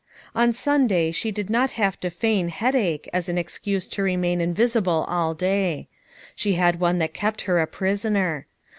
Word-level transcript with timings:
On 0.33 0.51
Sunday 0.51 1.11
bIio 1.11 1.31
did 1.31 1.47
not 1.47 1.73
bavo 1.77 1.95
to 2.01 2.09
feign 2.09 2.49
head 2.49 2.73
ache 2.73 3.07
an 3.13 3.21
an 3.29 3.35
oxcubo 3.35 3.87
to 3.91 4.01
remain 4.01 4.41
invisible 4.41 5.05
all 5.07 5.35
day; 5.35 5.89
Bbo 6.35 6.57
bad 6.57 6.79
one 6.79 6.97
that 6.97 7.13
kopt 7.13 7.41
her 7.41 7.61
a 7.61 7.67
priHoner. 7.67 8.45